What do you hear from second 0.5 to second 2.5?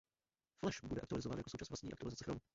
Flash bude aktualizován jako součást vlastní aktualizace Chrome.